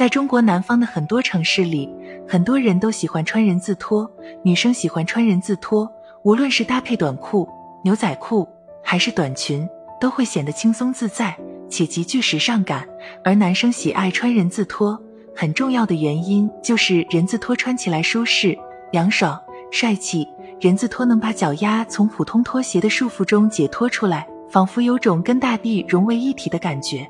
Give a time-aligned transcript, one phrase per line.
[0.00, 1.86] 在中国南方的很多城市里，
[2.26, 4.10] 很多人都喜欢穿人字拖，
[4.42, 5.86] 女生喜欢穿人字拖，
[6.22, 7.46] 无论是搭配短裤、
[7.84, 8.48] 牛仔裤
[8.82, 9.68] 还是短裙，
[10.00, 11.36] 都会显得轻松自在
[11.68, 12.88] 且极具时尚感。
[13.22, 14.98] 而男生喜爱穿人字拖，
[15.36, 18.58] 很重要的原因就是人字拖穿起来舒适、
[18.90, 19.38] 凉爽、
[19.70, 20.26] 帅气。
[20.62, 27.06] 人字拖能把脚丫从普通拖鞋的束缚中解脱出来，仿佛有种跟大地融为一体的感觉。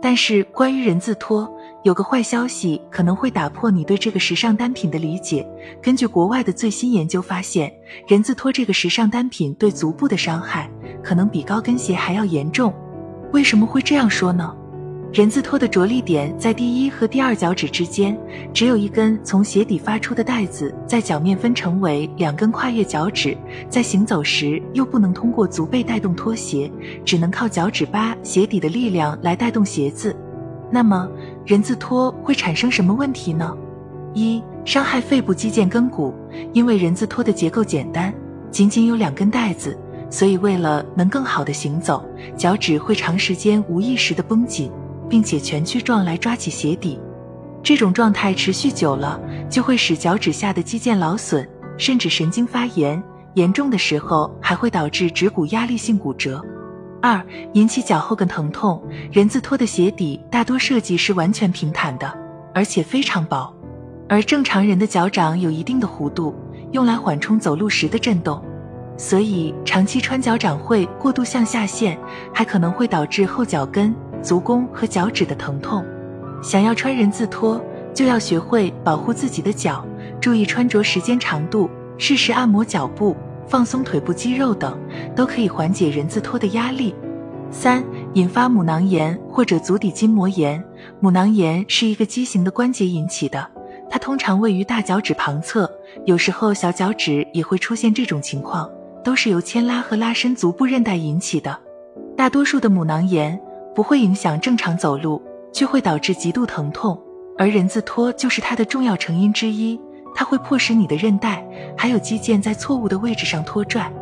[0.00, 1.50] 但是，关于人字拖，
[1.82, 5.46] 有个坏消息可能会打破你对这个时尚单品的理解。
[5.82, 7.72] 根据国外的最新研究发现，
[8.06, 10.70] 人字拖这个时尚单品对足部的伤害
[11.02, 12.72] 可能比高跟鞋还要严重。
[13.32, 14.54] 为什么会这样说呢？
[15.12, 18.18] 人字拖的着力点在第一和第二脚趾之间，
[18.52, 23.34] 只有一根从鞋底发出的带子，在脚面分成为两根跨越脚趾，
[23.70, 26.70] 在行走时又不能通过足背带动拖鞋，
[27.02, 30.14] 只能靠脚趾扒鞋底的力量来带动鞋子。
[30.70, 31.08] 那么
[31.46, 33.56] 人字拖会产生什么问题呢？
[34.12, 36.12] 一、伤害肺部肌腱根骨，
[36.52, 38.12] 因为人字拖的结构简单，
[38.50, 39.78] 仅仅有两根带子，
[40.10, 42.04] 所以为了能更好的行走，
[42.36, 44.70] 脚趾会长时间无意识的绷紧。
[45.08, 46.98] 并且蜷曲状来抓起鞋底，
[47.62, 53.02] 这种状态持续久了，就会使脚趾下的肌腱劳损，甚至神经发炎，
[53.34, 56.44] 严重的时候还会导致趾骨压力性骨折。
[57.02, 58.82] 二、引起脚后跟疼痛。
[59.12, 62.12] 人字拖的鞋底大多设计是完全平坦的，
[62.54, 63.54] 而且非常薄，
[64.08, 66.34] 而正常人的脚掌有一定的弧度，
[66.72, 68.42] 用来缓冲走路时的震动，
[68.96, 71.96] 所以长期穿脚掌会过度向下陷，
[72.32, 73.94] 还可能会导致后脚跟。
[74.22, 75.84] 足弓和脚趾的疼痛，
[76.42, 77.60] 想要穿人字拖，
[77.94, 79.84] 就要学会保护自己的脚，
[80.20, 84.78] 注意穿着时间长度，适时按摩脚部，放松腿部肌肉等，
[85.14, 86.94] 都可以缓解人字拖的压力。
[87.50, 87.82] 三、
[88.14, 90.62] 引发母囊炎或者足底筋膜炎。
[91.00, 93.46] 母囊炎是一个畸形的关节引起的，
[93.88, 95.70] 它通常位于大脚趾旁侧，
[96.04, 98.68] 有时候小脚趾也会出现这种情况，
[99.04, 101.56] 都是由牵拉和拉伸足部韧带引起的。
[102.16, 103.40] 大多数的母囊炎。
[103.76, 105.20] 不会影响正常走路，
[105.52, 106.98] 却会导致极度疼痛，
[107.36, 109.78] 而人字拖就是它的重要成因之一。
[110.14, 113.92] 它会迫使你的韧带还有肌腱在错误的位置上拖拽，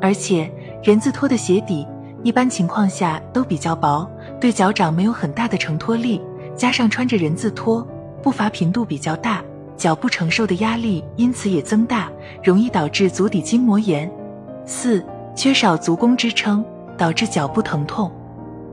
[0.00, 0.50] 而且
[0.82, 1.86] 人字拖的鞋底
[2.22, 6.22] 一般情况下都比较薄，对脚掌没有很大的承托力，
[6.56, 7.86] 加上穿着人字拖，
[8.22, 9.44] 步伐频度比较大，
[9.76, 12.10] 脚部承受的压力因此也增大，
[12.42, 14.10] 容易导致足底筋膜炎。
[14.64, 15.04] 四、
[15.36, 16.64] 缺少足弓支撑，
[16.96, 18.10] 导致脚部疼痛。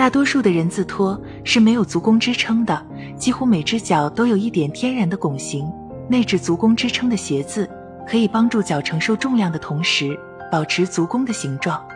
[0.00, 2.86] 大多数的人字拖是没有足弓支撑的，
[3.18, 5.70] 几乎每只脚都有一点天然的拱形。
[6.08, 7.68] 内置足弓支撑的鞋子
[8.08, 10.18] 可以帮助脚承受重量的同时
[10.50, 11.86] 保持足弓的形状。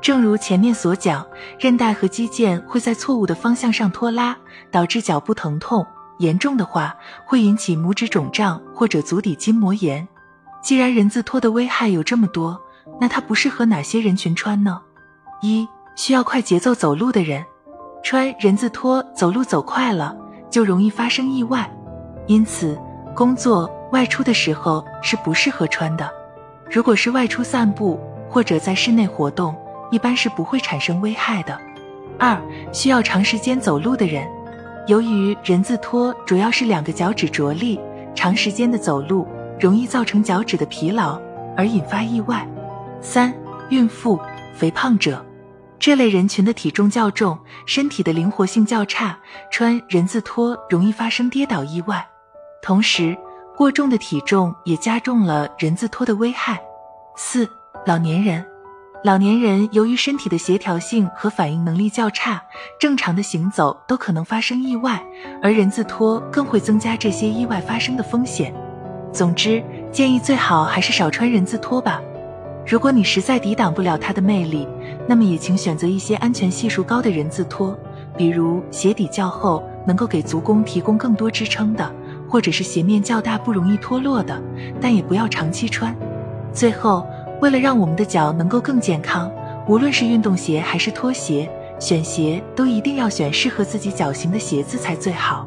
[0.00, 1.24] 正如前面所讲，
[1.56, 4.36] 韧带和肌腱会在错误的方向上拖拉，
[4.72, 5.86] 导致脚部疼痛。
[6.18, 6.92] 严重的话
[7.24, 10.08] 会引起拇指肿胀或者足底筋膜炎。
[10.60, 12.60] 既然人字拖的危害有这么多，
[13.00, 14.80] 那它不适合哪些人群穿呢？
[15.42, 17.44] 一、需要快节奏走路的人。
[18.02, 20.14] 穿人字拖走路走快了，
[20.50, 21.70] 就容易发生意外，
[22.26, 22.78] 因此
[23.14, 26.10] 工作外出的时候是不适合穿的。
[26.70, 29.54] 如果是外出散步或者在室内活动，
[29.90, 31.58] 一般是不会产生危害的。
[32.18, 32.40] 二、
[32.72, 34.26] 需要长时间走路的人，
[34.86, 37.80] 由于人字拖主要是两个脚趾着力，
[38.14, 39.26] 长时间的走路
[39.60, 41.20] 容易造成脚趾的疲劳
[41.56, 42.46] 而引发意外。
[43.00, 43.32] 三、
[43.70, 44.18] 孕妇、
[44.54, 45.24] 肥胖者。
[45.82, 49.18] 这类人群的体重较重，身体的灵活性较差，
[49.50, 52.06] 穿人字拖容易发生跌倒意外。
[52.62, 53.18] 同时，
[53.56, 56.62] 过重的体重也加重了人字拖的危害。
[57.16, 57.50] 四、
[57.84, 58.46] 老年人，
[59.02, 62.40] 老年人由于身体的协调性和反应能力较差，
[62.78, 65.04] 正常的行走都可能发生意外，
[65.42, 68.54] 而人字拖更会增加这些意外发生的风险。
[69.12, 69.60] 总之，
[69.90, 72.00] 建议最好还是少穿人字拖吧。
[72.64, 74.66] 如果你实在抵挡不了它的魅力，
[75.06, 77.76] 那么也请选择一些安全系数高的人字拖，
[78.16, 81.92] 比如鞋底较厚，能够给足弓提供更多支撑的，
[82.28, 84.40] 或者是鞋面较大，不容易脱落的，
[84.80, 85.94] 但也不要长期穿。
[86.52, 87.04] 最后，
[87.40, 89.30] 为了让我们的脚能够更健康，
[89.66, 91.50] 无论是运动鞋还是拖鞋，
[91.80, 95.46] 选鞋都一定要选适合自己脚型的鞋子才最好。